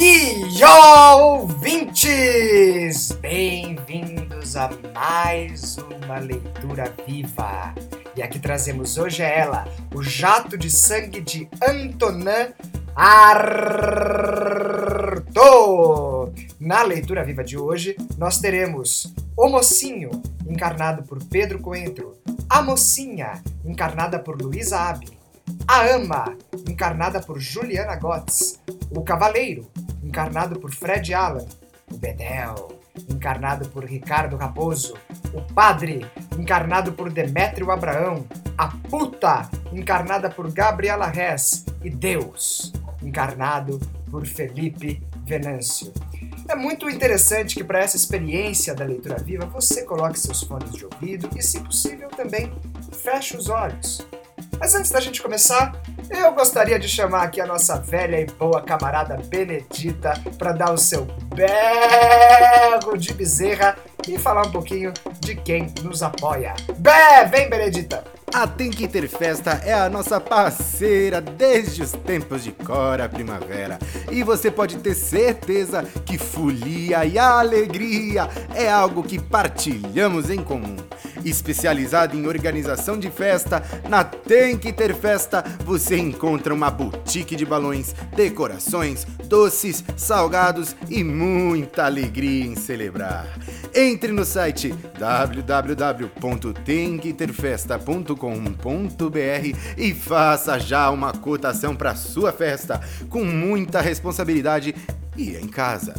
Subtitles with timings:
[0.00, 0.44] E
[1.26, 3.10] ouvintes!
[3.20, 7.74] Bem-vindos a mais uma leitura viva.
[8.14, 12.54] E aqui trazemos hoje é ela, o jato de sangue de Antonin
[12.94, 13.72] Artaud.
[16.60, 20.10] Na leitura viva de hoje, nós teremos o mocinho,
[20.48, 22.16] encarnado por Pedro Coentro,
[22.48, 25.18] a mocinha, encarnada por Luísa Abe,
[25.66, 26.36] a ama,
[26.68, 28.60] encarnada por Juliana Gotts,
[28.90, 29.66] o cavaleiro,
[30.18, 31.46] encarnado por Fred Allen,
[31.92, 34.94] o Bedel, encarnado por Ricardo Raposo,
[35.32, 36.04] o padre,
[36.36, 43.78] encarnado por Demétrio Abraão, a puta, encarnada por Gabriela Hess, e Deus, encarnado
[44.10, 45.92] por Felipe Venâncio.
[46.48, 50.84] É muito interessante que para essa experiência da leitura viva você coloque seus fones de
[50.84, 52.52] ouvido e, se possível, também
[52.90, 54.04] feche os olhos.
[54.58, 55.80] Mas antes da gente começar,
[56.10, 60.78] eu gostaria de chamar aqui a nossa velha e boa camarada Benedita para dar o
[60.78, 66.54] seu berro de bezerra e falar um pouquinho de quem nos apoia.
[66.78, 68.17] Bé, vem Benedita!
[68.34, 73.78] A Tem Que Ter Festa é a nossa parceira desde os tempos de Cora Primavera.
[74.10, 80.76] E você pode ter certeza que folia e alegria é algo que partilhamos em comum.
[81.24, 87.44] Especializada em organização de festa, na Tem Que Ter Festa você encontra uma boutique de
[87.44, 93.26] balões, decorações, doces, salgados e muita alegria em celebrar.
[93.74, 94.74] Entre no site
[98.18, 104.74] www.temquiterfesta.com.br e faça já uma cotação para sua festa com muita responsabilidade
[105.16, 105.94] e em casa.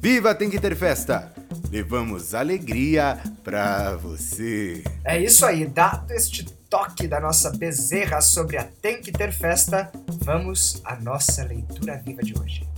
[0.00, 1.32] Viva Tem que ter festa!
[1.70, 4.84] Levamos alegria pra você.
[5.04, 9.90] É isso aí, dado este toque da nossa bezerra sobre a Tem que ter festa,
[10.22, 12.68] vamos à nossa leitura viva de hoje.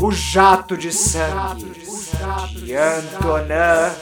[0.00, 1.83] O jato de sangue
[2.64, 3.94] de Antonin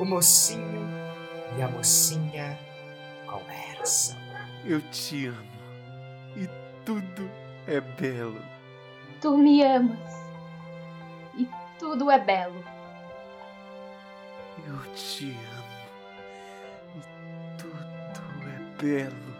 [0.00, 0.80] O mocinho
[1.58, 2.58] e a mocinha
[3.26, 4.16] conversam.
[4.64, 5.50] Eu te amo
[6.34, 6.48] e
[6.86, 7.30] tudo
[7.66, 8.40] é belo.
[9.20, 9.98] Tu me amas
[11.36, 11.46] e
[11.78, 12.64] tudo é belo.
[14.66, 15.70] Eu te amo
[16.96, 19.30] e tudo é belo.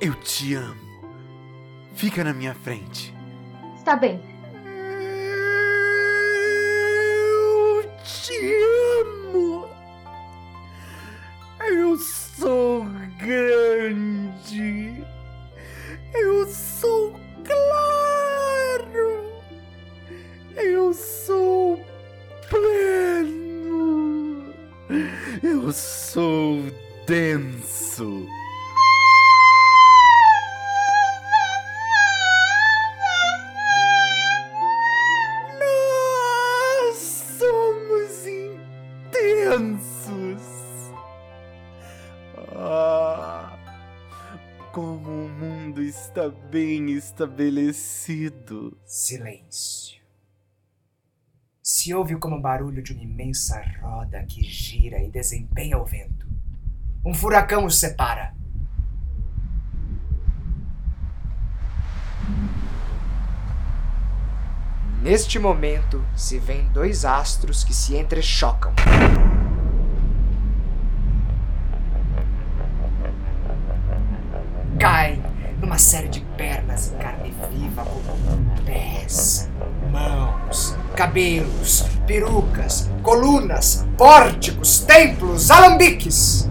[0.00, 0.80] Eu te amo.
[1.94, 3.14] Fica na minha frente.
[3.76, 4.35] Está bem.
[27.46, 28.26] Denso.
[36.80, 36.96] Nós
[37.38, 38.26] somos
[39.06, 39.62] intensos.
[42.56, 43.56] Ah,
[44.72, 48.76] como o mundo está bem estabelecido.
[48.84, 49.96] Silêncio.
[51.62, 56.15] Se ouve como o barulho de uma imensa roda que gira e desempenha o vento.
[57.06, 58.34] Um furacão os separa.
[65.00, 68.74] Neste momento se vêem dois astros que se entrechocam.
[74.80, 75.22] Caem
[75.60, 79.48] numa série de pernas em carne viva, como pés,
[79.92, 86.50] mãos, cabelos, perucas, colunas, pórticos, templos, alambiques.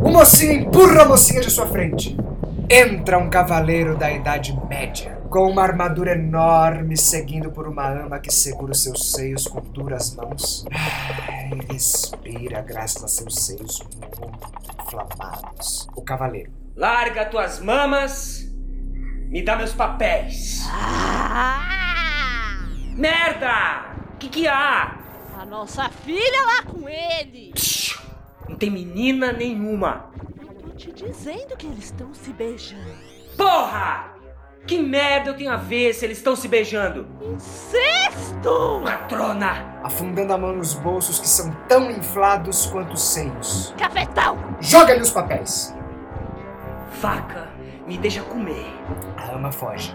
[0.00, 2.16] O mocinho empurra a mocinha de sua frente.
[2.70, 8.32] Entra um cavaleiro da Idade Média, com uma armadura enorme, seguindo por uma ama que
[8.32, 10.64] segura os seus seios com duras mãos.
[10.72, 14.20] Ah, e respira graças a seus seios muito
[15.02, 15.88] inflamados.
[15.96, 16.52] O cavaleiro.
[16.76, 18.44] Larga tuas mamas,
[19.28, 20.64] me dá meus papéis.
[22.96, 23.94] Merda!
[24.14, 24.98] O que, que há?
[25.38, 27.52] A nossa filha lá com ele!
[27.54, 28.00] Psh,
[28.48, 30.10] Não tem menina nenhuma.
[30.62, 32.94] Tô te dizendo que eles estão se beijando.
[33.36, 34.13] Porra!
[34.66, 37.06] Que merda eu tenho a ver se eles estão se beijando?
[37.20, 38.80] Incesto!
[38.82, 39.78] Matrona!
[39.82, 43.74] Afundando a mão nos bolsos que são tão inflados quanto os seios.
[43.76, 44.38] Cafetão!
[44.60, 45.74] Joga-lhe os papéis.
[46.92, 47.48] Faca,
[47.86, 48.66] me deixa comer.
[49.18, 49.94] A ama foge.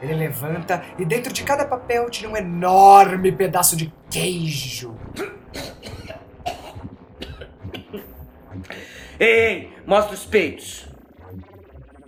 [0.00, 4.94] Ele levanta e dentro de cada papel tira um enorme pedaço de queijo.
[9.18, 10.88] Ei, mostra os peitos.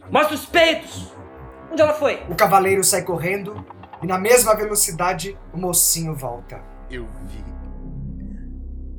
[0.09, 1.19] Mostra os peitos!
[1.71, 2.23] Onde ela foi?
[2.29, 3.65] O cavaleiro sai correndo
[4.03, 6.61] e, na mesma velocidade, o mocinho volta.
[6.91, 7.45] Eu vi.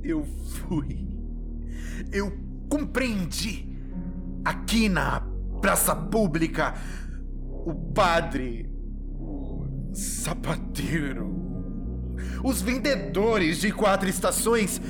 [0.04, 1.08] Eu fui.
[2.12, 2.32] Eu
[2.70, 3.68] compreendi.
[4.46, 5.22] Aqui na
[5.62, 6.74] praça pública,
[7.66, 8.70] o padre,
[9.20, 11.36] o sapateiro,
[12.44, 14.82] os vendedores de quatro estações,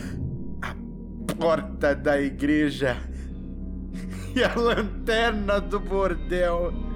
[0.62, 0.76] a
[1.36, 2.96] porta da igreja
[4.36, 6.89] e a lanterna do bordel.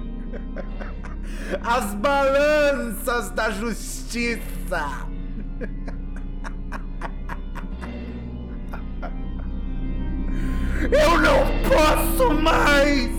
[1.62, 5.06] As balanças da justiça.
[10.90, 11.38] Eu não
[11.68, 13.10] posso mais!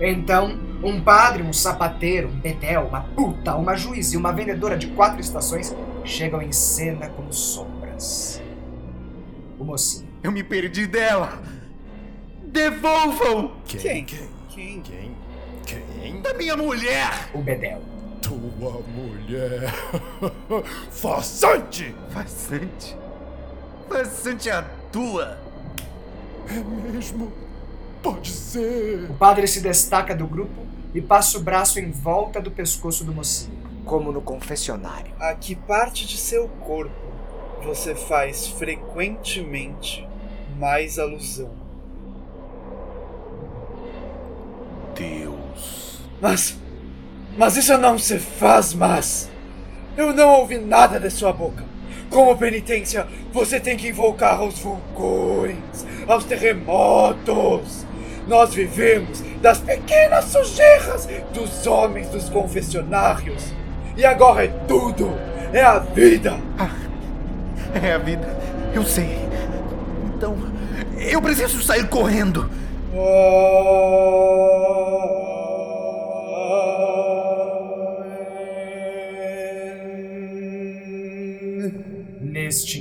[0.00, 4.88] Então, um padre, um sapateiro, um betel, uma puta, uma juiz e uma vendedora de
[4.88, 5.74] quatro estações
[6.04, 8.42] chegam em cena como sombras.
[9.58, 10.08] O mocinho.
[10.22, 11.40] Eu me perdi dela!
[12.44, 13.52] Devolvam!
[13.64, 14.04] Quem?
[14.04, 14.28] Quem?
[14.48, 14.80] Quem?
[14.82, 15.16] Quem?
[15.66, 16.20] Quem?
[16.20, 17.30] Da minha mulher!
[17.34, 17.80] O bedel.
[18.20, 19.72] Tua mulher.
[20.90, 21.94] Façante!
[22.10, 22.96] Façante?
[23.88, 25.38] Façante é a tua!
[26.48, 27.32] É mesmo?
[28.02, 29.10] Pode ser.
[29.10, 33.12] O padre se destaca do grupo e passa o braço em volta do pescoço do
[33.12, 35.12] mocinho, como no confessionário.
[35.18, 36.92] A que parte de seu corpo
[37.64, 40.06] você faz frequentemente
[40.58, 41.50] mais alusão?
[44.94, 46.00] Deus.
[46.22, 46.56] Mas.
[47.36, 49.28] Mas isso não se faz mais!
[49.96, 51.64] Eu não ouvi nada de sua boca!
[52.08, 55.56] Como penitência, você tem que invocar aos vulcões,
[56.06, 57.84] aos terremotos!
[58.28, 63.52] Nós vivemos das pequenas sujeiras dos homens dos confessionários!
[63.96, 65.12] E agora é tudo!
[65.52, 66.38] É a vida!
[67.74, 68.28] É a vida.
[68.72, 69.18] Eu sei.
[70.14, 70.36] Então,
[70.98, 72.48] eu preciso sair correndo.
[72.92, 75.21] Neste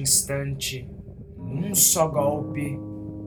[0.02, 0.90] instante,
[1.38, 2.80] num só golpe,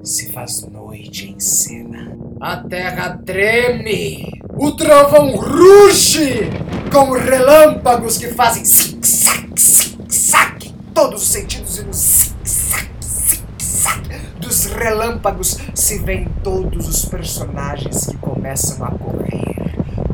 [0.02, 2.18] se faz noite em cena.
[2.40, 4.40] A terra treme!
[4.56, 6.50] O trovão ruge!
[6.92, 14.66] Com relâmpagos que fazem zig-zag, zig-zag em todos os sentidos e no zig-zag, zig-zag dos
[14.66, 19.54] relâmpagos se veem todos os personagens que começam a correr.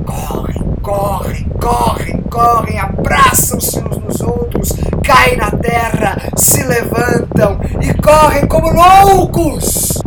[0.06, 4.72] Correm, correm, correm, correm, abraçam-se uns nos outros,
[5.04, 10.02] caem na terra, se levantam e correm como loucos!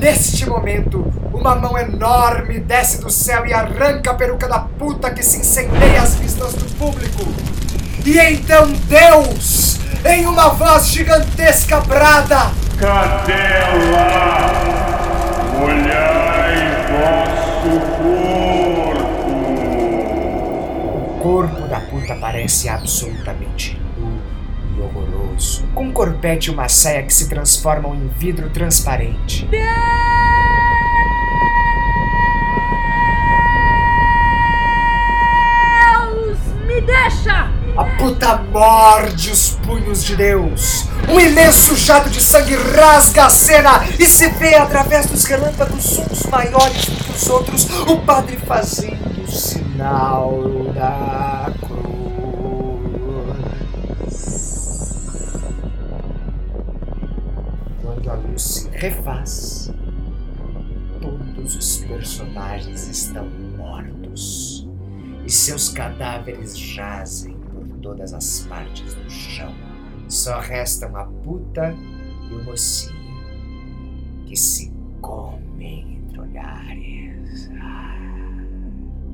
[0.00, 5.22] Neste momento, uma mão enorme desce do céu e arranca a peruca da puta que
[5.22, 7.24] se incendeia às vistas do público.
[8.04, 14.50] E então Deus, em uma voz gigantesca, brada: Cadê ela?
[15.62, 16.22] Olhai
[16.90, 17.41] vosso
[22.02, 24.20] puta parece absolutamente nu
[24.76, 29.46] e horroroso, com um corpete e uma saia que se transformam em vidro transparente.
[29.46, 29.62] Deus!
[36.66, 37.50] Me deixa!
[37.76, 40.86] A puta morde os punhos de Deus.
[41.08, 46.26] Um imenso jato de sangue rasga a cena e se vê através dos relâmpagos uns
[46.26, 50.38] maiores do que os outros o padre fazendo o sinal
[50.74, 51.41] da
[58.38, 59.72] se refaz,
[61.00, 64.68] todos os personagens estão mortos
[65.24, 69.52] e seus cadáveres jazem por todas as partes do chão.
[70.08, 71.74] Só restam a puta
[72.30, 73.02] e o mocinho
[74.26, 77.50] que se comem entre olhares.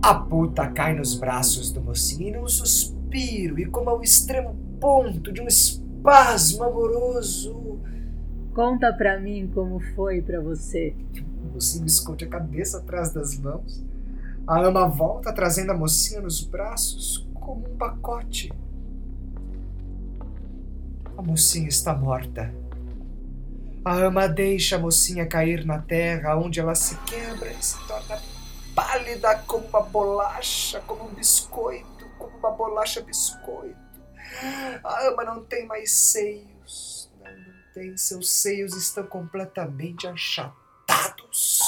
[0.03, 5.33] A puta cai nos braços do mocinho e num suspiro e como ao extremo ponto
[5.33, 7.68] de um espasmo amoroso.
[8.55, 10.95] Conta pra mim como foi pra você.
[11.43, 13.85] O mocinho esconde a cabeça atrás das mãos.
[14.47, 18.53] A ama volta trazendo a mocinha nos braços como um pacote.
[21.17, 22.53] A mocinha está morta.
[23.85, 28.21] A ama deixa a mocinha cair na terra, onde ela se quebra e se torna
[28.75, 33.77] pálida como uma bolacha, como um biscoito, como uma bolacha biscoito.
[34.85, 36.98] A ama não tem mais seios.
[37.79, 37.97] Tem.
[37.97, 41.61] Seus seios estão completamente achatados.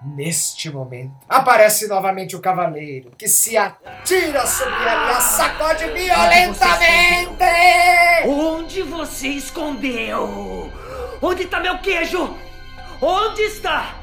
[0.00, 7.42] Neste momento, aparece novamente o cavaleiro, que se atira sobre ela e a sacode violentamente!
[8.28, 10.70] Onde você escondeu?
[11.20, 12.36] Onde está meu queijo?
[13.02, 13.96] Onde está?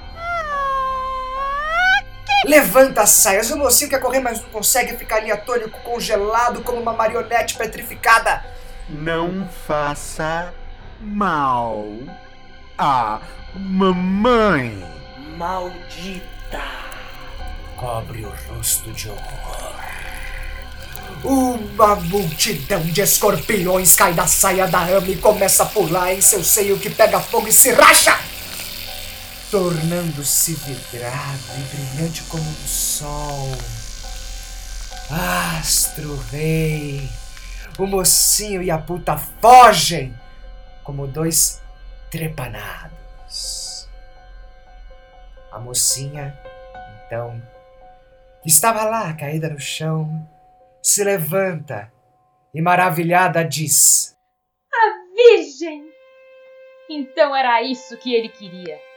[2.44, 6.82] Levanta as saias, o mocinho quer correr, mas não consegue ficar ali atônico, congelado, como
[6.82, 8.44] uma marionete petrificada.
[8.90, 10.54] Não faça
[11.04, 11.86] mal
[12.78, 13.20] à
[13.56, 14.84] mamãe.
[15.38, 16.64] Maldita!
[17.76, 19.74] Cobre o rosto de horror.
[21.24, 26.44] Uma multidão de escorpiões cai da saia da ama e começa a pular em seu
[26.44, 28.18] seio que pega fogo e se racha,
[29.50, 33.52] tornando-se vidrado e brilhante como o sol.
[35.10, 37.10] Astro Rei,
[37.78, 40.14] o mocinho e a puta fogem
[40.84, 41.62] como dois
[42.12, 43.90] trepanados.
[45.52, 46.38] A mocinha,
[47.06, 47.42] então,
[48.46, 50.28] estava lá caída no chão,
[50.82, 51.92] se levanta
[52.54, 54.16] e maravilhada diz:
[54.74, 55.84] A Virgem!
[56.90, 58.93] Então era isso que ele queria.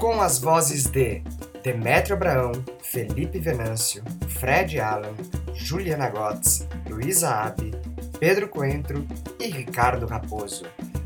[0.02, 1.22] com as vozes de
[1.62, 2.50] Demetrio Abraão,
[2.82, 5.14] Felipe Venâncio, Fred Allen,
[5.54, 7.70] Juliana Gotts, Luísa Abe,
[8.18, 9.06] Pedro Coentro
[9.38, 10.64] e Ricardo Raposo.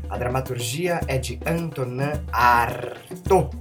[0.09, 3.55] A dramaturgia é de Antonin Artaud.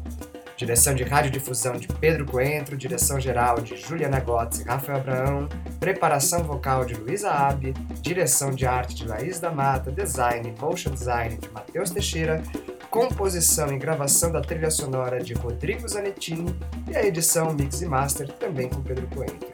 [0.57, 6.45] Direção de radiodifusão de Pedro Coentro, direção geral de Juliana Gotts e Rafael Abraão, preparação
[6.45, 11.37] vocal de Luísa Abe, direção de arte de Laís da Mata, design e motion design
[11.37, 12.43] de Matheus Teixeira,
[12.91, 16.55] composição e gravação da trilha sonora de Rodrigo Zanettini
[16.89, 19.49] e a edição, mix e master também com Pedro Coentro.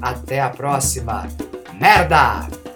[0.00, 1.26] Até a próxima!
[1.80, 2.73] Merda!